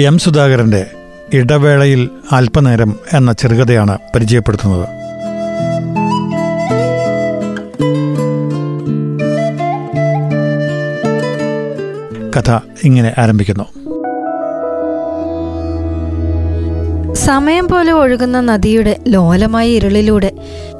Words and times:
M 0.00 0.18
സുധാകരന്റെ 0.18 0.86
ഇടവേളയിൽ 1.34 2.10
അല്പനേരം 2.32 2.96
എന്ന 3.12 3.32
ചെറുകഥയാണ് 3.32 3.98
പരിചയപ്പെടുത്തുന്നത്. 4.14 4.88
കഥ 12.36 12.58
ഇങ്ങനെ 12.84 13.14
ആരംഭിക്കുന്നു. 13.18 13.79
സമയം 17.26 17.66
പോലെ 17.68 17.92
ഒഴുകുന്ന 17.92 18.40
നദിയുടെ 18.40 18.96
ലോലമായ 19.06 19.68
ഇരുളിലൂടെ 19.68 20.30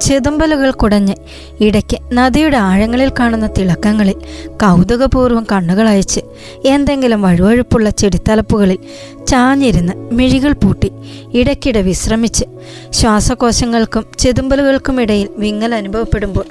ചെതുമ്പലുകൾ 0.01 0.71
കുടഞ്ഞ് 0.71 1.15
ഇടയ്ക്ക് 1.59 1.97
നദിയുടെ 2.13 2.57
ആഴങ്ങളിൽ 2.57 3.09
കാണുന്ന 3.19 3.47
തിളക്കങ്ങളിൽ 3.57 4.17
കൗതുകപൂർവം 4.63 5.45
കണ്ണുകളയച്ച് 5.51 6.21
എന്തെങ്കിലും 6.65 7.21
വഴുവഴുപ്പുള്ള 7.21 7.89
ചെടിത്തലപ്പുകളിൽ 7.89 8.79
ചാഞ്ഞിരുന്ന് 9.27 9.93
മിഴികൾ 10.11 10.51
പൂട്ടി 10.53 10.91
ഇടയ്ക്കിടെ 11.33 11.81
വിശ്രമിച്ച് 11.81 12.47
ശ്വാസകോശങ്ങൾക്കും 12.91 14.05
ചെതുമ്പലുകൾക്കുമിടയിൽ 14.19 15.29
വിങ്ങൽ 15.37 15.75
അനുഭവപ്പെടുമ്പോൾ 15.75 16.47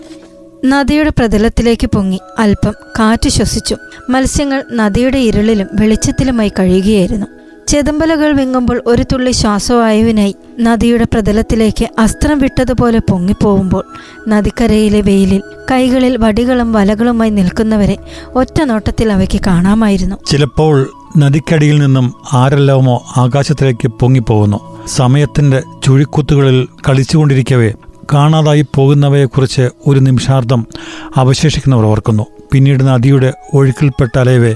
നദിയുടെ 0.64 1.10
പ്രതലത്തിലേക്ക് 1.10 1.86
പൊങ്ങി 1.86 2.20
അല്പം 2.38 2.74
കാറ്റ് 2.98 3.28
ശ്വസിച്ചു 3.28 3.76
മത്സ്യങ്ങൾ 4.08 4.64
നദിയുടെ 4.70 5.18
ഇരുളിലും 5.18 5.68
വെളിച്ചത്തിലുമായി 5.72 6.52
കഴിയുകയായിരുന്നു. 6.58 7.39
ചെതുമ്പലുകൾ 7.70 8.32
വിങ്ങുമ്പോൾ 8.32 8.82
ഒരു 8.86 9.02
തുള്ളി 9.02 9.30
ശ്വാസവായുവിനായി 9.30 10.36
നദിയുടെ 10.60 11.04
പ്രതലത്തിലേക്ക് 11.04 11.88
അസ്ത്രം 11.98 12.38
വിട്ടതുപോലെ 12.38 12.98
പൊങ്ങിപ്പോവുമ്പോൾ 12.98 13.84
നദിക്കരയിലെ 14.28 15.00
വെയിലിൽ 15.00 15.42
കൈകളിൽ 15.70 16.16
വടികളും 16.16 16.72
വലകളുമായി 16.72 17.30
നിൽക്കുന്നവരെ 17.30 17.96
ഒറ്റ 18.34 18.62
നോട്ടത്തിൽ 18.62 19.12
അവയ്ക്ക് 19.12 19.40
കാണാമായിരുന്നു. 19.46 20.16
ചിലപ്പോൾ 20.26 20.90
നദിക്കടിയിൽ 21.18 21.78
നിന്നും 21.78 22.14
ആരെല്ലാമോ 22.32 23.04
ആകാശത്തിലേക്ക് 23.16 23.88
പൊങ്ങിപ്പോകുന്നു. 23.88 24.60
സമയത്തിന്റെ 24.86 25.62
ചുഴിക്കുത്തുകളിൽ 25.84 26.68
കളിച്ചുകൊണ്ടിരിക്കവേ 26.88 27.72
കാണാതായി 28.12 28.66
പോകുന്നവയെക്കുറിച്ച് 28.76 29.68
ഒരു 29.86 30.00
നിമിഷാർത്ഥം 30.00 30.66
അവശേഷിക്കുന്നവർ 31.16 31.84
ഓർക്കുന്നു. 31.84 32.26
പിന്നീട് 32.52 32.88
നദിയുടെ 32.88 33.32
ഒഴുക്കിൽപ്പെട്ട 33.54 34.18
അലയവേ 34.18 34.54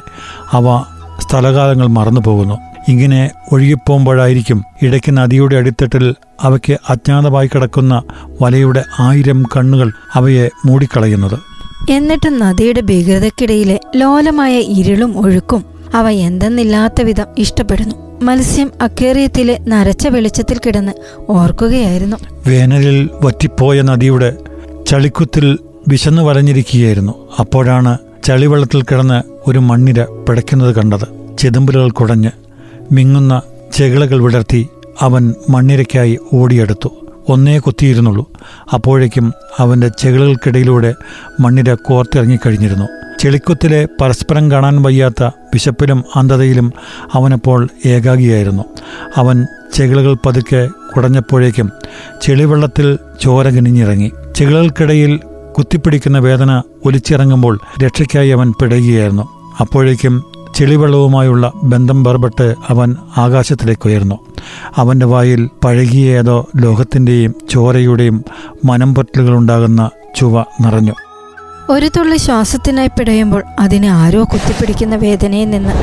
അവ 0.53 0.85
സ്ഥലകാലങ്ങൾ 1.21 1.87
മറന്നു 1.87 2.21
പോകുന്നു 2.21 2.74
ഇങ്ങനെ 2.89 3.31
ഒഴുകിപ്പോകുമ്പോഴായിരിക്കും 3.53 4.65
ഇടയ്ക്ക് 4.83 5.17
നദിയുടെ 5.17 5.57
അടിത്തട്ടിൽ 5.57 6.15
അവയ്ക്ക് 6.41 6.77
അജ്ഞാതമായി 6.89 7.47
കിടക്കുന്ന 7.47 8.03
വലയുടെ 8.43 8.85
ആയിരം 9.01 9.43
കണ്ണുകൾ 9.57 9.93
അവയെ 10.15 10.51
മൂടിക്കളയുന്നത്. 10.67 11.39
എന്നിട്ട് 11.91 12.29
നദിയുടെ 12.29 12.81
ഭീകരതക്കിടയിലെ 12.81 13.81
ലോലമായ 13.97 14.59
ഇരുളും 14.59 15.19
ഒഴുക്കും 15.19 15.65
അവ 15.95 16.09
എന്തെന്നില്ലാത്ത 16.11 17.03
വിധം 17.03 17.27
ഇഷ്ടപ്പെടുന്നു. 17.39 18.25
മത്സ്യം 18.25 18.71
അക്കേറിയത്തിലെ 18.81 19.59
നരച്ച 19.69 20.09
വെളിച്ചത്തിൽ 20.09 20.61
കിടന്ന് 20.67 20.93
ഓർക്കുകയായിരുന്നു. 21.29 22.17
വേനലിൽ 22.47 23.11
വറ്റിപ്പോയ 23.23 23.83
നദിയുടെ 23.83 24.37
ചളിക്കുത്തിൽ 24.87 25.59
വിശന്നു 25.89 26.23
വലഞ്ഞിരിക്കുകയായിരുന്നു 26.23 27.13
അപ്പോഴാണ് 27.39 27.99
ചളിവെള്ളത്തിൽ 28.25 28.83
കിടന്ന് 28.83 29.23
ഒരു 29.47 29.59
മണ്ണിര 29.59 30.03
പിടയ്ക്കുന്നത് 30.03 30.75
കണ്ടത്. 30.75 31.37
ചെതുമ്പലുകൾ 31.39 31.91
കുടഞ്ഞ് 31.91 32.31
മിങ്ങുന്ന 32.93 33.43
ചെകിളകൾ 33.73 34.23
വിടർത്തി 34.23 34.69
അവൻ 35.01 35.35
മണ്ണിരയ്ക്കായി 35.51 36.19
ഓടിയെടുത്തു. 36.33 36.89
ഒന്നേ 37.29 37.59
കുത്തിയിരുന്നുള്ളൂ. 37.59 38.33
അപ്പോഴേക്കും 38.75 39.33
അവന്റെ 39.59 39.89
ചെകിളുകൾക്കിടയിലൂടെ 39.89 40.95
മണ്ണിര 41.41 41.75
കോർത്തിറങ്ങിക്കഴിഞ്ഞിരുന്നു. 41.75 42.89
ചെളിക്കുത്തിലെ 43.21 43.89
പരസ്പരം 44.01 44.51
കാണാൻ 44.51 44.83
വയ്യാത്ത 44.83 45.25
വിശപ്പിലും 45.25 46.05
അന്ധതയിലും 46.17 46.73
അവനപ്പോൾ 47.13 47.69
ഏകാഗിയായിരുന്നു. 47.87 48.63
അവൻ 49.17 49.47
ചെകിളുകൾ 49.75 50.17
പതുക്കെ 50.27 50.69
കുടഞ്ഞപ്പോഴേക്കും 50.97 51.71
ചെളിവെള്ളത്തിൽ 52.23 52.99
ചോര 53.23 53.49
കിനിഞ്ഞിറങ്ങി 53.49 54.13
ചെകിളുകൾക്കിടയിൽ 54.37 55.21
കുത്തിപ്പിടിക്കുന്ന 55.59 56.19
വേദന 56.19 56.63
ഒലിച്ചിറങ്ങുമ്പോൾ 56.85 57.61
രക്ഷയ്ക്കായി 57.85 58.31
അവൻ 58.31 58.53
പിടയുകയായിരുന്നു. 58.53 59.23
അപ്പോഴേക്കും 59.61 60.34
ചെളിവെള്ളവുമായുള്ള 60.55 61.53
ബന്ധം 61.63 62.03
വേർപെട്ട് 62.03 62.55
അവൻ 62.69 62.97
ആകാശത്തിലേക്ക് 63.17 63.89
ഉയർന്നു 63.89 64.19
അവന്റെ 64.77 65.07
വായിൽ 65.07 65.51
പഴകിയ 65.65 66.19
ഏതോ 66.19 66.49
ലോഹത്തിന്റെയും 66.57 67.35
ചോരയുടെയും 67.51 68.25
മനംപൊറ്റലുകളുണ്ടാകുന്ന 68.65 69.91
ചുവ 70.17 70.41
നിറഞ്ഞു. 70.41 70.93
ഒരു 71.71 71.89
തുള്ളി 71.89 72.17
ശ്വാസത്തിനായി 72.17 72.89
പിടയുമ്പോൾ 72.89 73.43
അതിനെ 73.61 73.89
ആരോ 73.89 74.25
കുത്തിപ്പിടിക്കുന്ന 74.25 74.97
വേദനയിൽ 74.97 75.51
നിന്ന് 75.51 75.75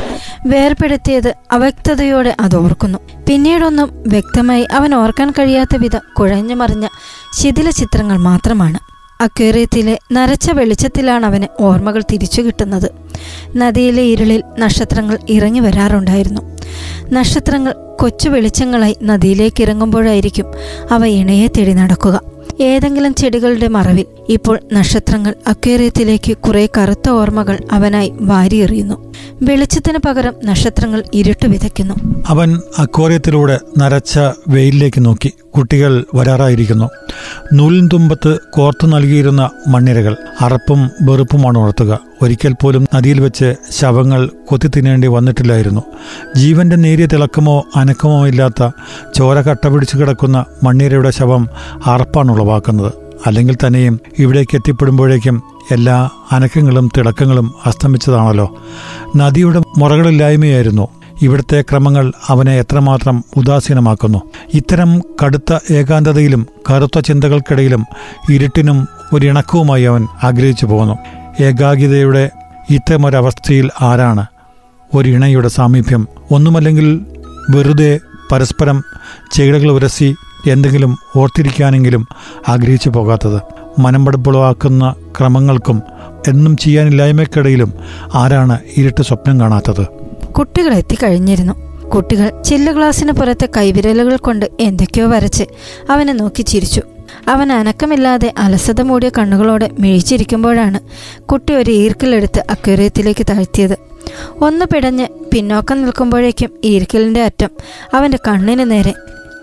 വേർപെടുത്തിയത് 0.48 1.34
അവ്യക്തതയോടെ 1.52 2.36
അത് 2.40 2.56
ഓർക്കുന്നു. 2.56 2.98
പിന്നീടൊന്നും 3.28 3.90
വ്യക്തമായി 4.06 4.62
അവൻ 4.62 4.94
ഓർക്കാൻ 4.94 5.30
കഴിയാത്ത 5.30 5.76
വിധം 5.76 6.00
കുഴഞ്ഞു 6.18 6.54
മറിഞ്ഞ 6.54 6.86
ശിഥില 7.32 7.70
ചിത്രങ്ങൾ 7.70 8.16
മാത്രമാണ്. 8.16 8.91
അക്വേറിയത്തിലെ 9.26 9.94
നരച്ച 10.16 10.50
വെളിച്ചത്തിലാണ് 10.50 11.24
അവന് 11.26 11.48
ഓർമ്മകൾ 11.60 12.02
തിരിച്ചു 12.12 12.40
കിട്ടുന്നത്. 12.40 12.88
നദിയിലെ 13.56 14.04
ഇരുളിൽ 14.12 14.42
നക്ഷത്രങ്ങൾ 14.58 15.16
ഇറങ്ങി 15.36 15.60
വരാറുണ്ടായിരുന്നു. 15.60 16.42
നക്ഷത്രങ്ങൾ 17.16 17.72
കൊച്ചു 18.02 18.28
വെളിച്ചങ്ങളായി 18.28 18.96
നദിയിലേക്ക് 19.10 19.60
ഇറങ്ങുമ്പോഴായിരിക്കും 19.62 20.46
അവ 20.90 21.02
ഇണയെ 21.20 21.48
തേടി 21.56 21.74
നടക്കുക. 21.80 22.16
ഏതെങ്കിലും 22.60 23.14
ചെടികളുടെ 23.14 23.68
മറവിൽ 23.68 24.06
ഇപ്പോൾ 24.28 24.60
നക്ഷത്രങ്ങൾ 24.72 25.34
അക്വേറിയത്തിലേക്ക് 25.46 26.36
കുറെ 26.36 26.68
കറുത്ത 26.78 27.10
ഓർമ്മകൾ 27.10 27.58
അവനായി 27.72 28.12
വാരിയെറിയുന്നു. 28.20 29.14
വെളിച്ചത്തിന് 29.42 29.98
പകരം 29.98 30.34
നക്ഷത്രങ്ങൾ 30.44 31.02
ഇരുട്ട് 31.14 31.46
വിതയ്ക്കുന്നു. 31.46 32.24
അവൻ 32.28 32.60
അക്വേറിയത്തിലൂടെ 32.78 33.60
നരച്ച 33.78 34.18
വെയിലിലേക്ക് 34.48 35.04
നോക്കി. 35.04 35.32
കുട്ടികൾ 35.56 36.04
വരാറായിരിക്കുന്നു. 36.14 36.90
നൂലിൻ 37.52 37.88
തുമ്പത്ത് 37.92 38.38
കോർത്തു 38.50 38.86
നൽകിയിരുന്ന 38.86 39.50
മണ്ണിരകൾ. 39.68 40.16
അറപ്പും 40.40 40.90
വെറുപ്പുമാണ് 41.02 41.58
ഉണർത്തുക. 41.58 42.11
ഒരിക്കൽ 42.22 42.54
പോലും 42.62 42.86
നദിയിൽ 42.94 43.20
വെച്ച് 43.20 43.54
ശവങ്ങൾ 43.70 44.30
കൊത്തി 44.48 44.68
തിന്നേണ്ടി 44.68 45.08
വന്നിട്ടില്ലായിരുന്നു. 45.08 45.82
ജീവന്റെ 46.36 46.76
നേരിയ 46.76 47.06
തിളക്കമോ 47.06 47.64
അനക്കമോ 47.76 48.26
ഇല്ലാത്ത 48.26 48.70
ചോര 49.14 49.40
കട്ട 49.40 49.66
പിടിച്ചു 49.66 49.96
കിടക്കുന്ന 49.96 50.44
മണ്ണീരയുടെ 50.64 51.10
ശവം 51.10 51.48
അറപ്പാണ് 51.86 52.32
ഉളവാക്കുന്നത്. 52.32 52.92
അല്ലെങ്കിൽ 53.26 53.56
തന്നെയും 53.66 54.00
ഇവിടേക്ക് 54.18 54.56
എത്തിപ്പെടുമ്പോഴേക്കും 54.56 55.42
എല്ലാ 55.70 56.10
അനക്കങ്ങളും 56.32 56.90
തിളക്കങ്ങളും 56.96 57.54
അസ്തമിച്ചതാണല്ലോ. 57.66 58.56
നദിയുടെ 59.16 59.62
മുറകളില്ലായ്മയായിരുന്നു. 59.78 60.88
ഇവിടുത്തെ 61.22 61.62
ക്രമങ്ങൾ 61.62 62.12
അവനെ 62.28 62.58
എത്രമാത്രം 62.58 63.24
ഉദാസീനമാക്കുന്നു. 63.36 64.22
ഇത്തരം 64.54 64.98
കടുത്ത 65.24 65.58
ഏകാന്തതയിലും 65.72 66.46
കറുത്ത 66.70 66.98
ചിന്തകൾക്കിടയിലും 66.98 67.86
ഇരുട്ടിനും 68.30 68.88
ഒരിണക്കവുമായി 69.12 69.82
അവൻ 69.82 70.06
ആഗ്രഹിച്ചു 70.22 70.66
പോകുന്നു. 70.66 70.94
ഏകാഗ്യതയുടെ 71.40 72.30
ഇത്തരമൊരവസ്ഥയിൽ 72.70 73.70
ആരാണ്? 73.80 74.26
ഒരിണയുടെ 74.94 75.48
സാമീപ്യം. 75.48 76.08
ഒന്നുമല്ലെങ്കിൽ 76.30 77.00
വെറുതെ 77.50 78.00
പരസ്പരം 78.32 78.82
ചെകിടകൾ 79.32 79.72
ഉരസി 79.72 80.14
എന്തെങ്കിലും 80.50 80.98
ഓർത്തിരിക്കാനെങ്കിലും 81.16 82.08
ആഗ്രഹിച്ചു 82.48 82.88
പോകാത്തത്. 82.88 83.40
മനംപടുപ്പുളവാക്കുന്ന 83.80 84.94
ക്രമങ്ങൾക്കും 85.18 85.82
എന്നും 86.28 86.56
ചെയ്യാനില്ലായ്മയ്ക്കിടയിലും 86.56 87.72
ആരാണ് 88.14 88.58
ഇരുട്ട് 88.76 89.02
സ്വപ്നം 89.02 89.40
കാണാത്തത്? 89.40 89.86
കുട്ടികൾ 90.32 90.74
എത്തിക്കഴിഞ്ഞിരുന്നു. 90.74 91.72
കുട്ടികൾ 91.88 92.42
ചില്ല 92.42 92.72
ഗ്ലാസിന് 92.72 93.12
പുറത്തെ 93.12 93.48
കൈവിരലുകൾ 93.56 94.16
കൊണ്ട് 94.16 94.46
എന്തൊക്കെയോ 94.60 95.08
വരച്ച് 95.08 95.44
അവനെ 95.90 96.12
നോക്കി 96.12 96.42
ചിരിച്ചു. 96.42 96.82
അവൻ 97.28 97.52
അനക്കമില്ലാതെ 97.52 98.32
അലസത 98.38 98.80
മൂടിയ 98.80 99.10
കണ്ണുകളോടെ 99.18 99.70
മിഴിച്ചിരിക്കുമ്പോഴാണ് 99.78 100.80
കുട്ടി 101.24 101.54
ഒരു 101.54 101.70
ഈർക്കിലെടുത്ത് 101.70 102.44
അക്വേറിയത്തിലേക്ക് 102.50 103.26
താഴ്ത്തിയത്. 103.30 103.76
ഒന്ന് 104.40 104.64
പിടഞ്ഞ് 104.64 105.06
പിന്നോക്കം 105.34 105.82
നിൽക്കുമ്പോഴേക്കും 105.82 106.50
ഈർക്കിലിന്റെ 106.64 107.22
അറ്റം 107.22 107.50
അവന്റെ 107.94 108.18
കണ്ണിന് 108.28 108.70
നേരെ 108.70 108.94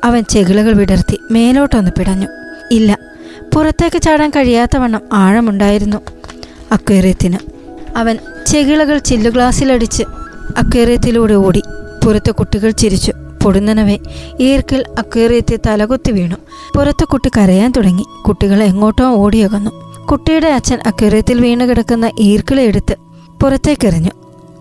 അവൻ 0.04 0.24
ചെകിളുകൾ 0.24 0.74
വിടർത്തി 0.74 1.20
മേലോട്ടൊന്ന് 1.32 1.92
പിടഞ്ഞു. 2.00 2.28
ഇല്ല 2.72 2.98
പുറത്തേക്ക് 3.56 4.02
ചാടാൻ 4.02 4.30
കഴിയാത്തവണ്ണം 4.30 5.02
ആഴമുണ്ടായിരുന്നു 5.14 5.98
അക്വേറിയത്തിന്. 6.72 7.38
അവൻ 7.98 8.18
ചെകിളകൾ 8.48 8.98
ചില്ലുഗ്ലാസ്സിലടിച്ച് 8.98 10.04
അക്വേറിയത്തിലൂടെ 10.58 11.34
ഓടി 11.34 11.62
പുറത്തെ 12.06 12.32
കുട്ടികൾ 12.32 12.72
ചിരിച്ചു. 12.72 13.14
പൊടുന്നനവെ. 13.44 13.98
ഈർക്കിൽ 14.40 14.84
അക്വേറിയത്തിൽ 14.98 15.60
തലകുത്തി 15.68 16.12
വീണു. 16.12 16.36
പുറത്ത് 16.76 17.06
കുട്ടി 17.06 17.30
കരയാൻ 17.38 17.74
തുടങ്ങി. 17.78 18.04
കുട്ടികൾ 18.28 18.64
എങ്ങോട്ടോ 18.64 19.06
ഓടിയകന്നു. 19.06 19.72
കുട്ടിയുടെ 20.06 20.48
അച്ഛൻ 20.48 20.80
അക്വേറിയത്തിൽ 20.86 21.42
വീണ് 21.42 21.70
കിടക്കുന്ന 21.70 22.12
ഈർക്കിളെ 22.20 22.64
എടുത്ത് 22.64 22.96
പുറത്തേക്കെറിഞ്ഞു. 23.42 24.10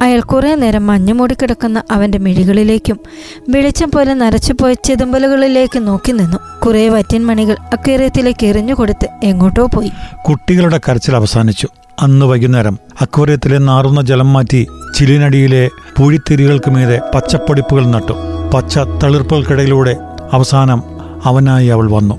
അയാൾ 0.03 0.21
കുറേ 0.21 0.55
നേരം 0.55 0.87
മഞ്ഞുമൂടി 0.87 1.35
കിടക്കുന്ന 1.35 1.83
അവന്റെ 1.91 2.19
മിഴികളിലേക്കും 2.19 3.01
വെളിച്ചം 3.49 3.91
പോലെ 3.95 4.15
നരച്ചുപോയ 4.15 4.75
ചെതുമ്പലുകളിലേക്കും 4.75 5.85
നോക്കി 5.85 6.13
നിന്നു. 6.13 6.37
കുറെ 6.67 6.89
വറ്റിൻ 6.89 7.27
മണികൾ 7.27 7.53
അക്വേറിയത്തിലേക്ക് 7.53 8.47
എറിഞ്ഞു 8.47 8.75
കൊടുത്ത് 8.75 9.09
എങ്ങോട്ടോ 9.25 9.67
പോയി. 9.67 9.91
കുട്ടികളുടെ 10.29 10.81
കരച്ചിൽ 10.89 11.17
അവസാനിച്ചു. 11.17 11.69
അന്ന് 12.01 12.27
വൈകുന്നേരം 12.27 12.79
അക്വേറിയത്തിലെ 13.01 13.59
നാറുന്ന 13.59 14.03
ജലം 14.03 14.33
മാറ്റി 14.33 14.67
ചിലിനടിയിലെ 14.95 15.69
പൂഴിത്തിരികൾക്ക് 15.97 16.71
മീതെ 16.71 17.01
പച്ചപ്പൊടിപ്പുകൾ 17.15 17.87
നട്ടു. 17.87 18.38
പച്ച 18.55 18.79
തളിർപ്പുകൾക്കിടയിലൂടെ 18.79 19.97
അവസാനം 20.33 20.83
അവനായി 21.25 21.67
അവൾ 21.67 21.91
വന്നു. 21.91 22.15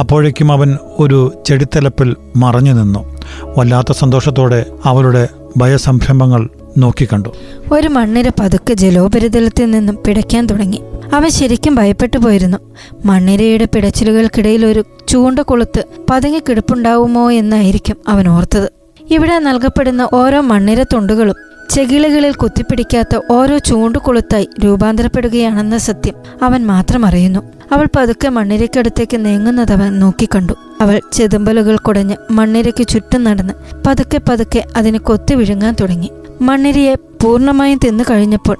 അപ്പോഴേക്കും 0.00 0.52
അവൻ 0.52 0.78
ഒരു 0.98 1.42
ചെടിത്തലപ്പിൽ 1.46 2.16
മറഞ്ഞു 2.36 2.72
നിന്നു. 2.72 3.20
വല്ലാത്ത 3.58 3.92
സന്തോഷത്തോടെ 3.92 4.66
അവളുടെ 4.84 5.28
ഭയസംരംഭങ്ങൾ 5.56 6.48
നോക്കിക്കണ്ടു. 6.78 7.28
ഒരു 7.72 7.88
മണ്ണിര 7.88 8.30
പതുക്കെ 8.40 8.74
ജലോപരിതലത്തിൽ 8.74 9.70
നിന്നും 9.70 9.98
പിടയ്ക്കാൻ 10.06 10.46
തുടങ്ങി. 10.46 10.82
അവൻ 11.14 11.28
ശരിക്കും 11.28 11.74
ഭയപ്പെട്ടു 11.74 12.18
പോയിരുന്നു. 12.18 12.58
മണ്ണിരയുടെ 13.04 13.64
പിടച്ചിലുകൾക്കിടയിൽ 13.64 14.66
ഒരു 14.66 14.84
ചൂണ്ട 15.08 15.38
കൊളുത്ത് 15.38 15.84
പതുങ്ങി 16.10 16.42
കിടപ്പുണ്ടാവുമോ 16.48 17.32
എന്നായിരിക്കും 17.32 17.96
അവൻ 18.08 18.28
ഓർത്തത്. 18.28 18.72
ഇവിടെ 19.10 19.38
നൽകപ്പെടുന്ന 19.38 20.08
ഓരോ 20.12 20.40
മണ്ണിര 20.40 20.82
തുണ്ടുകളും 20.82 21.34
ചെകിളുകളിൽ 21.70 22.32
കുത്തിപ്പിടിക്കാത്ത 22.32 23.20
ഓരോ 23.30 23.58
ചൂണ്ടുകൊളുത്തായി 23.58 24.48
രൂപാന്തരപ്പെടുകയാണെന്ന 24.64 25.78
സത്യം 25.78 26.14
അവൻ 26.42 26.66
മാത്രം 26.66 27.06
അറിയുന്നു. 27.06 27.40
അവൾ 27.72 27.86
പതുക്കെ 27.96 28.28
മണ്ണിരയ്ക്കടുത്തേക്ക് 28.28 29.24
നീങ്ങുന്നതവൻ 29.24 29.98
നോക്കിക്കണ്ടു. 29.98 30.52
അവൾ 30.80 31.00
ചെതുമ്പലുകൾ 31.12 31.76
കുടഞ്ഞ് 31.76 32.16
മണ്ണിരയ്ക്ക് 32.30 32.88
ചുറ്റും 32.88 33.24
നടന്ന് 33.24 33.54
പതുക്കെ 33.86 34.20
പതുക്കെ 34.28 34.64
അതിന് 34.76 34.98
കൊത്തി 34.98 35.34
വിഴുങ്ങാൻ 35.34 35.76
തുടങ്ങി. 35.80 36.10
മണ്ണിരയെ 36.40 36.94
പൂർണമായും 36.94 37.80
തിന്നു 37.84 38.04
കഴിഞ്ഞപ്പോൾ 38.10 38.56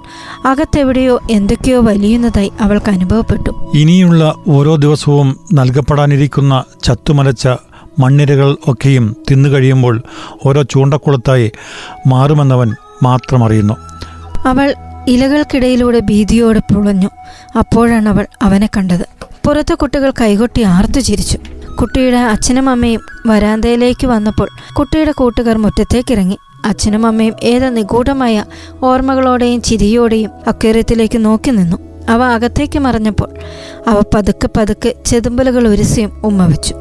അകത്തെവിടെയോ 0.46 1.20
എന്തൊക്കെയോ 1.30 1.80
വലിയുന്നതായി 1.80 2.52
അവൾക്ക് 2.60 2.90
അനുഭവപ്പെട്ടു. 2.90 3.70
ഇനിയുള്ള 3.74 4.34
ഓരോ 4.48 4.76
ദിവസവും 4.76 5.40
നൽകപ്പെടാനിരിക്കുന്ന 5.54 6.64
ചത്തുമലച്ച 6.84 7.48
മണ്ണിരകൾ 7.98 8.56
ഒക്കെയും 8.68 9.16
തിന്നു 9.30 9.48
കഴിയുമ്പോൾ 9.48 10.02
ഓരോ 10.46 10.62
ചൂണ്ടക്കുളത്തായി 10.62 11.52
മാറുമെന്നവൻ 12.06 12.74
മാത്രം 13.02 13.44
അറിയുന്നു 13.44 13.74
അവൾ 14.46 14.74
ഇലകൾക്കിടയിലൂടെ 15.08 16.00
ഭീതിയോടെ 16.00 16.58
പുളഞ്ഞു. 16.58 17.08
അപ്പോഴാണ് 17.58 18.08
അവൾ 18.08 18.26
അവനെ 18.42 18.68
കണ്ടത്. 18.76 19.06
പുറത്തെ 19.46 19.74
കുട്ടികൾ 19.74 20.12
കൈകൊട്ടി 20.20 20.62
ആർത്തു 20.62 21.00
ചിരിച്ചു. 21.00 21.38
കുട്ടിയുടെ 21.82 22.16
അച്ഛനും 22.16 22.68
അമ്മയും 22.68 23.00
വരാന്തയിലേക്ക് 23.26 24.06
വന്നപ്പോൾ 24.06 24.48
കുട്ടിയുടെ 24.72 25.12
കൂട്ടുകാർ 25.12 25.56
മുറ്റത്തേക്കിറങ്ങി. 25.56 26.38
അച്ഛനും 26.64 27.06
അമ്മയും 27.06 27.34
ഏതോ 27.42 27.68
നിഗൂഢമായ 27.68 28.44
ഓർമ്മകളോടെയും 28.82 29.62
ചിരിയോടെയും 29.62 30.30
അക്വേറിയത്തിലേക്ക് 30.46 31.24
നോക്കി 31.24 31.50
നിന്നു. 31.50 31.76
അവ 32.08 32.22
അകത്തേക്ക് 32.22 32.78
മറഞ്ഞപ്പോൾ 32.78 33.28
അവ 33.88 34.02
പതുക്കെ 34.14 34.48
പതുക്കെ 34.56 34.94
ചെതുമ്പലുകൾ 35.06 35.68
ഉരസിയും 35.68 36.20
ഉമ്മ 36.24 36.46
വെച്ചു 36.46 36.74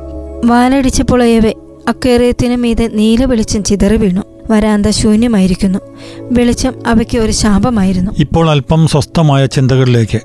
വാലടിച്ച് 0.46 1.04
പുളയവെ 1.04 1.54
അക്വേറിയത്തിന് 1.88 2.56
മീതെ 2.56 2.88
നീല 2.88 3.26
വെളിച്ചം 3.26 3.64
ചിതറി 3.64 3.96
വീണു. 3.96 4.33
വരാന്ത 4.50 4.90
ശൂന്യമായിരിക്കുന്നു. 4.90 5.80
വെളിച്ചം 6.20 6.88
അവയ്ക്ക് 6.88 7.18
ഒരു 7.18 7.32
ശാപമായിരുന്നു. 7.32 8.12
ഇപ്പോൾ 8.20 8.50
അല്പം 8.50 8.88
സ്വസ്ഥമായ 8.88 9.46
ചിന്തകളിലേക്ക്. 9.46 10.20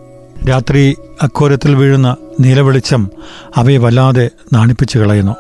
രാത്രി 0.49 0.97
അക്കോരത്തിൽ 1.23 1.75
വീഴുന്ന 1.75 2.17
നീലവെളിച്ചം 2.41 3.11
അവയെ 3.57 3.79
വല്ലാതെ 3.79 4.31
നാണിപ്പിച്ചു 4.53 4.99
കളയുന്നു. 4.99 5.33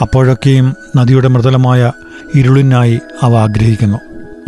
അപ്പോഴൊക്കെയും 0.00 0.74
നദിയുടെ 0.96 1.28
മൃദുലമായ 1.28 1.92
ഇരുളിനായി 2.34 3.00
അവ 3.22 3.36
ആഗ്രഹിക്കുന്നു. 3.36 3.98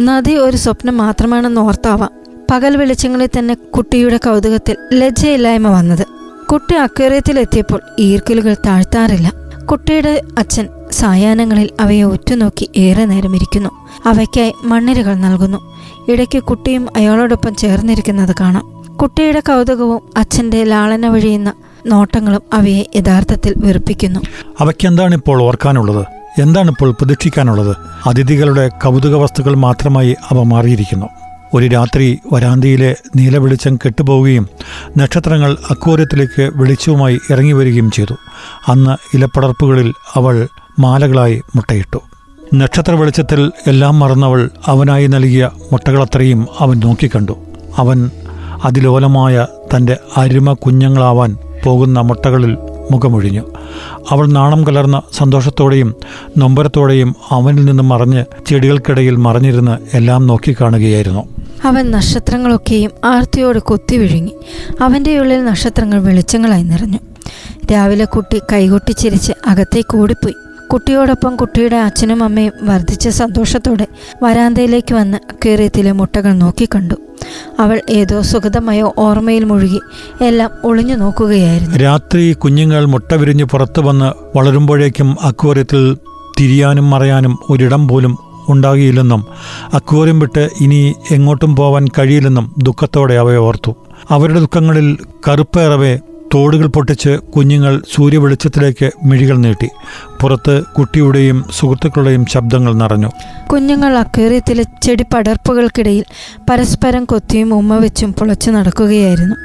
നദി 0.03 0.33
ഒരു 0.33 0.57
സ്വപ്നം 0.57 0.97
മാത്രമാണെന്ന് 0.97 1.61
ഓർത്താവാം. 1.61 2.11
പകൽ 2.51 2.77
വെളിച്ചങ്ങളിൽ 2.77 3.29
തന്നെ 3.39 3.55
കുട്ടിയുടെ 3.55 4.17
കൗതുകത്തിൽ 4.17 4.77
ലജ്ജയില്ലായ്മ 4.93 5.69
വന്നത്. 5.69 6.07
കുട്ടി 6.53 6.75
അക്വേറിയത്തിലെത്തിയപ്പോൾ 6.75 7.81
ഈർക്കലുകൾ 7.99 8.57
താഴ്ത്താറില്ല. 8.67 9.33
കുട്ടിയുടെ 9.71 10.23
അച്ഛൻ 10.39 10.69
സായാഹ്നങ്ങളിൽ 10.93 11.71
അവയെ 11.81 12.03
ഉറ്റുനോക്കി 12.03 12.71
ഏറെ 12.77 13.05
നേരം 13.05 13.37
ഇരിക്കുന്നു 13.37 13.71
അവയ്ക്കായി 14.07 14.53
മണ്ണിരകൾ 14.65 15.15
നൽകുന്നു. 15.15 15.59
ഇടയ്ക്ക് 16.11 16.43
കുട്ടിയും 16.43 16.89
അയാളോടൊപ്പം 16.97 17.55
ചേർന്നിരിക്കുന്നത് 17.55 18.35
കാണാം. 18.41 18.97
കുട്ടിയുടെ 18.97 19.41
കൗതുകവും 19.41 20.01
അച്ഛന്റെ 20.17 20.65
ലാളന 20.65 21.07
വഴിയുന്ന 21.07 21.53
നോട്ടങ്ങളും 21.87 22.43
അവയെ 22.53 22.91
യഥാർത്ഥത്തിൽ 22.97 23.55
വെറുപ്പിക്കുന്നു. 23.57 24.21
അവയ്ക്കെന്താണ് 24.61 25.15
ഇപ്പോൾ 25.15 25.43
ഓർക്കാനുള്ളത്? 25.43 26.07
എന്താണ് 26.41 26.71
ഇപ്പോൾ 26.71 26.93
പ്രതീക്ഷിക്കാനുള്ളത്? 26.93 27.77
അതിഥികളുടെ 28.07 28.69
കൗതുക 28.69 29.15
വസ്തുക്കൾ 29.15 29.55
മാത്രമായി 29.55 30.17
അവ 30.31 30.43
മാറിയിരിക്കുന്നു. 30.43 31.07
ഒരു 31.55 31.67
രാത്രി 31.67 32.19
വരാന്തിയിലെ 32.33 32.97
നീലവെളിച്ചം 33.17 33.77
കെട്ടുപോവുകയും 33.77 34.49
നക്ഷത്രങ്ങൾ 34.99 35.57
അക്വാര്യത്തിലേക്ക് 35.71 36.51
വെളിച്ചവുമായി 36.55 37.19
ഇറങ്ങി 37.31 37.53
വരികയും 37.53 37.91
ചെയ്തു. 37.91 38.15
അന്ന് 38.69 39.17
ഇലപ്പടർപ്പുകളിൽ 39.17 39.93
അവൾ 40.15 40.49
മാലകളായി 40.81 41.43
മുട്ടയിട്ടു. 41.57 42.01
നക്ഷത്ര 42.55 42.93
വെളിച്ചത്തിൽ 42.93 43.53
എല്ലാം 43.67 43.99
മറന്നവൾ 43.99 44.51
അവനായി 44.67 45.07
നൽകിയ 45.07 45.51
മുട്ടകളത്രയും 45.73 46.47
അവൻ 46.59 46.79
നോക്കിക്കണ്ടു. 46.79 47.39
അവൻ 47.79 48.11
അതിലോലമായ 48.65 49.47
തന്റെ 49.77 49.97
അരുമ 50.17 50.53
കുഞ്ഞുങ്ങളാവാൻ 50.53 51.37
പോകുന്ന 51.65 52.01
മുട്ടകളിൽ 52.01 52.57
മുഖമൊഴിഞ്ഞു. 52.91 53.43
അവൾ 54.11 54.27
നാണം 54.27 54.67
കലർന്ന 54.67 55.03
സന്തോഷത്തോടെയും 55.13 55.95
നൊമ്പരത്തോടെയും 56.39 57.17
അവനിൽ 57.31 57.65
നിന്നും 57.65 57.89
മറഞ്ഞ് 57.89 58.25
ചെടികൾക്കിടയിൽ 58.47 59.17
മറഞ്ഞിരുന്ന് 59.17 59.97
എല്ലാം 59.97 60.27
നോക്കിക്കാണുകയായിരുന്നു. 60.27 61.23
അവൻ 61.65 61.91
നക്ഷത്രങ്ങളൊക്കെയും 61.91 62.91
ആർത്തിയോട് 63.05 63.59
കൊത്തി 63.59 63.97
വിഴുങ്ങി. 63.97 64.35
അവന്റെ 64.81 65.19
ഉള്ളിൽ 65.19 65.45
നക്ഷത്രങ്ങൾ 65.45 66.01
വെളിച്ചങ്ങളായി 66.03 66.63
നിറഞ്ഞു. 66.63 66.99
രാവിലെ 67.73 68.05
കുട്ടി 68.05 68.41
കൈകൊട്ടിച്ചിരിച്ച് 68.53 69.33
അകത്തേക്ക് 69.47 69.97
ഓടിപ്പോയി. 69.97 70.35
കുട്ടിയോടൊപ്പം 70.73 71.37
കുട്ടിയുടെ 71.37 71.77
അച്ഛനും 71.77 72.25
അമ്മയും 72.25 72.53
വർദ്ധിച്ച 72.63 73.09
സന്തോഷത്തോടെ 73.09 73.87
വരാന്തയിലേക്ക് 74.23 74.95
വന്ന് 74.95 75.19
അക്വേറിയത്തിലെ 75.31 75.93
മുട്ടകൾ 75.93 76.33
നോക്കിക്കണ്ടു. 76.33 76.95
അവൾ 77.59 77.83
ഏതോ 77.91 78.23
സുഖതമായോ 78.23 78.95
ഓർമ്മയിൽ 78.99 79.45
മുഴുകി 79.45 79.81
എല്ലാം 80.25 80.51
ഒളിഞ്ഞു 80.65 80.95
നോക്കുകയായിരുന്നു. 80.95 81.79
രാത്രി 81.79 82.33
കുഞ്ഞുങ്ങൾ 82.33 82.85
മുട്ട 82.85 83.15
വിരിഞ്ഞ് 83.15 83.45
പുറത്തു 83.45 83.81
വന്ന് 83.81 84.39
വളരുമ്പോഴേക്കും 84.39 85.17
അക്വേറിയത്തിൽ 85.23 85.97
തിരിയാനും 86.41 86.91
മറയാനും 86.91 87.39
ഒരിടം 87.51 87.89
പോലും 87.89 88.19
ഉണ്ടാകിയില്ലെന്നും 88.49 89.27
അക്വേറിയം 89.75 90.19
വിട്ട് 90.19 90.49
ഇനി 90.61 90.95
എങ്ങോട്ടും 91.11 91.57
പോവാൻ 91.57 91.87
കഴിയില്ലെന്നും 91.99 92.55
ദുഃഖത്തോടെ 92.59 93.15
അവയെ 93.15 93.37
ഓർത്തു. 93.37 93.75
അവരുടെ 94.11 94.39
ദുഃഖങ്ങളിൽ 94.39 94.99
കറുപ്പേറവെ 95.29 95.99
തോടുകൾ 96.35 96.67
പൊട്ടിച്ച് 96.67 97.09
കുഞ്ഞുങ്ങൾ 97.09 97.83
സൂര്യവെളിച്ചത്തിലേക്ക് 97.95 98.91
മിഴികൾ 99.05 99.37
നീട്ടി. 99.39 99.69
പുറത്ത് 100.21 100.63
കുട്ടിയുടെയും 100.79 101.45
സുഹൃത്തുക്കളുടെയും 101.59 102.27
ശബ്ദങ്ങൾ 102.27 102.75
നിറഞ്ഞു. 102.75 103.11
കുഞ്ഞുങ്ങൾ 103.53 103.99
അക്കേറിയത്തിലെ 103.99 104.65
ചെടി 104.83 105.05
പടർപ്പുകൾക്കിടയിൽ 105.15 106.05
പരസ്പരം 106.51 107.05
കൊത്തിയും 107.05 107.55
ഉമ്മ 107.55 107.77
വെച്ചും 107.77 108.13
പുളച്ചു 108.13 108.51
നടക്കുകയായിരുന്നു. 108.51 109.37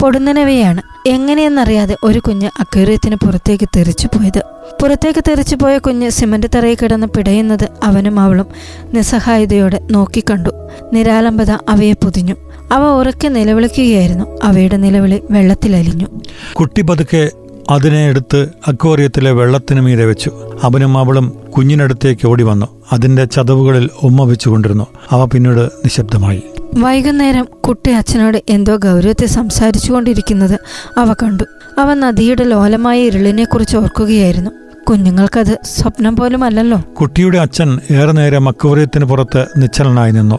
പൊടുന്നനവയാണ്. 0.00 0.82
എങ്ങനെയെന്നറിയാതെ 1.06 1.96
ഒരു 2.04 2.18
കുഞ്ഞ് 2.18 2.50
അക്വേറിയത്തിന് 2.60 3.16
പുറത്തേക്ക് 3.16 3.68
തെറിച്ചു 3.76 4.06
പോയത്. 4.06 4.42
പുറത്തേക്ക് 4.82 5.24
തെറിച്ചു 5.28 5.56
പോയ 5.56 5.78
കുഞ്ഞ് 5.78 6.10
സിമന്റ് 6.10 6.46
തറയിൽ 6.54 6.76
കിടന്ന് 6.82 7.06
പിടയുന്നത് 7.06 7.68
അവനും 7.84 8.20
അവളും 8.20 8.46
നിസ്സഹായതയോടെ 8.94 9.80
നോക്കിക്കണ്ടു. 9.90 10.50
നിരാലംബത 10.92 11.50
അവയെ 11.50 11.92
പൊതിഞ്ഞു. 11.92 12.34
അവ 12.72 12.82
ഉറക്കെ 12.84 13.28
നിലവിളിക്കുകയായിരുന്നു. 13.28 14.38
അവയുടെ 14.42 14.76
നിലവിളി 14.76 15.22
വെള്ളത്തിലലിഞ്ഞു 15.30 16.06
കുട്ടി 16.52 16.82
പതുക്കെ 16.82 17.30
അതിനെ 17.70 18.06
എടുത്ത് 18.06 18.48
അക്വേറിയത്തിലെ 18.66 19.30
വെള്ളത്തിനു 19.30 19.80
മീതെ 19.80 20.04
വെച്ചു. 20.04 20.30
അവനും 20.62 20.98
അവളും 20.98 21.36
കുഞ്ഞിനടുത്തേക്ക് 21.56 22.28
ഓടി 22.28 22.42
വന്നു. 22.42 22.66
അതിന്റെ 22.92 23.24
ചതവുകളിൽ 23.24 23.90
ഉമ്മ 24.02 24.24
വെച്ചുകൊണ്ടിരുന്നു. 24.24 24.86
അവ 25.10 25.24
പിന്നീട് 25.24 25.60
നിശബ്ദമായി. 25.60 26.42
വൈകുന്നേരം 26.78 27.48
കുട്ടി 27.68 27.90
അച്ഛനോട് 27.90 28.42
എന്തോ 28.48 28.76
ഗൗരവത്തെ 28.76 29.26
സംസാരിച്ചുകൊണ്ടിരിക്കുന്നത് 29.26 30.60
അവ 30.98 31.12
കണ്ടു. 31.12 31.44
അവ 31.78 31.94
നദിയുടെ 31.94 32.44
ലോലമായ 32.44 33.00
ഇരുളിനെക്കുറിച്ച് 33.00 33.76
ഓർക്കുകയായിരുന്നു. 33.76 34.50
കുഞ്ഞുങ്ങൾക്കത് 34.90 35.58
സ്വപ്നം 35.64 36.16
പോലും 36.16 36.44
അല്ലല്ലോ 36.44 36.82
കുട്ടിയുടെ 37.00 37.38
അച്ഛൻ 37.38 37.78
ഏറെ 37.90 38.12
നേരം 38.12 38.48
അക്വറിയത്തിന് 38.48 39.04
പുറത്ത് 39.04 39.46
നിശ്ചലനായി 39.56 40.12
നിന്നു. 40.12 40.38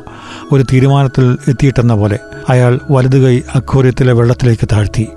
ഒരു 0.51 0.63
തീരുമാനത്തിൽ 0.73 1.37
എത്തിയിട്ടെന്ന 1.47 1.95
പോലെ 1.95 2.19
അയാൾ 2.49 2.79
വലതുകൈ 2.91 3.41
അക്വറിയത്തിലെ 3.55 4.13
വെള്ളത്തിലേക്ക് 4.13 4.67
താഴ്ത്തി. 4.71 5.07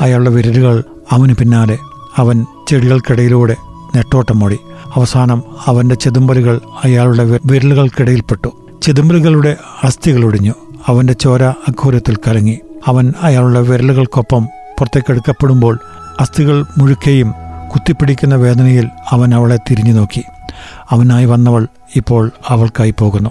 അയാളുടെ 0.00 0.30
വിരലുകൾ 0.30 0.84
അവന് 1.12 1.32
പിന്നാലെ 1.32 1.78
അവൻ 2.16 2.46
ചെടികൾക്കിടയിലൂടെ 2.68 3.56
നെട്ടോട്ടം 3.96 4.38
മൂടി. 4.38 4.58
അവസാനം 4.94 5.42
അവന്റെ 5.66 5.94
ചെതുമ്പലുകൾ 5.94 6.60
അയാളുടെ 6.84 7.40
വിരലുകൾക്കിടയിൽപ്പെട്ടു. 7.46 8.50
ചെതുമ്പലുകളുടെ 8.82 9.56
അസ്ഥികൾ 9.84 10.24
ഒടിഞ്ഞു. 10.24 10.54
അവന്റെ 10.86 11.12
ചോര 11.12 11.42
അഘോരത്തിൽ 11.42 12.16
കലങ്ങി. 12.16 12.58
അവൻ 12.86 13.12
അയാളുടെ 13.22 13.60
വിരലുകൾക്കൊപ്പം 13.60 14.46
പുറത്തേക്കെടുക്കപ്പെടുമ്പോൾ 14.78 15.78
അസ്ഥികൾ 16.20 16.64
മുഴുക്കെയും 16.78 17.34
കുത്തിപ്പിടിക്കുന്ന 17.74 18.34
വേദനയിൽ 18.34 18.88
അവൻ 19.10 19.34
അവളെ 19.34 19.58
തിരിഞ്ഞു 19.70 19.92
നോക്കി. 19.92 20.22
അവനായി 20.90 21.24
വന്നവൾ 21.24 21.66
ഇപ്പോൾ 21.96 22.30
അവൾക്കായി 22.48 22.94
പോകുന്നു. 23.00 23.30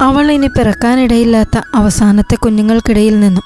അവൾ 0.00 0.30
ഇനി 0.30 0.46
പിറക്കാനിടയില്ലാത്ത 0.46 1.60
അവസാനത്തെ 1.74 2.34
കുഞ്ഞുങ്ങൾക്കിടയിൽ 2.34 3.20
നിന്നും 3.20 3.42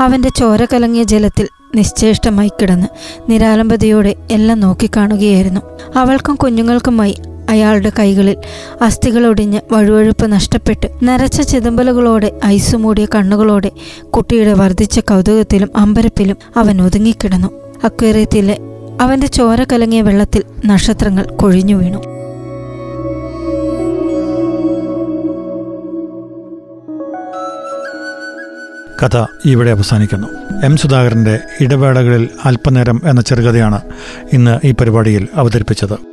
അവന്റെ 0.00 0.28
ചോര 0.28 0.64
കലങ്ങിയ 0.64 1.02
ജലത്തിൽ 1.02 1.48
നിശ്ചേഷ്ടമായി 1.74 2.48
കിടന്ന് 2.48 2.86
നിരാലംബതയോടെ 3.30 4.16
എല്ലാം 4.30 4.60
നോക്കിക്കാണുകയായിരുന്നു. 4.60 5.60
അവൾക്കും 5.96 6.34
കുഞ്ഞുങ്ങൾക്കുമായി 6.34 7.22
അയാളുടെ 7.50 7.92
കൈകളിൽ 7.98 8.36
അസ്ഥികൾ 8.82 9.26
ഒടിഞ്ഞ് 9.26 9.60
വഴുവഴുപ്പ് 9.72 10.32
നഷ്ടപ്പെട്ട് 10.32 10.88
നരച്ച 11.02 11.40
ചിതമ്പലുകളോടെ 11.40 12.32
ഐസ് 12.44 12.76
മൂടിയ 12.76 13.06
കണ്ണുകളോടെ 13.14 13.70
കുട്ടിയുടെ 14.04 14.52
വർദ്ധിച്ച 14.52 15.00
കൗതുകത്തിലും 15.00 15.70
അമ്പരപ്പിലും 15.76 16.36
അവൻ 16.56 16.82
ഒതുങ്ങിക്കിടന്നു. 16.82 17.48
അക്വേറിയത്തിലെ 17.84 18.58
അവന്റെ 19.02 19.26
ചോര 19.26 19.64
കലങ്ങിയ 19.64 20.00
വെള്ളത്തിൽ 20.00 20.42
നക്ഷത്രങ്ങൾ 20.66 21.24
കൊഴിഞ്ഞു 21.24 21.74
വീണു. 21.74 21.98
കഥ 29.02 29.26
ഇവിടെ 29.44 29.70
അവസാനിക്കുന്നു. 29.70 30.28
എം 30.64 30.76
സുധാകരന്റെ 30.76 31.38
ഇടവേളകളിൽ 31.60 32.28
അല്പനേരം 32.44 33.00
എന്ന 33.04 33.20
ചെറുകഥയാണ് 33.20 33.80
ഇന്ന് 34.32 34.66
ഈ 34.66 34.72
പരിപാടിയിൽ 34.72 35.28
അവതരിപ്പിച്ചത്. 35.34 36.12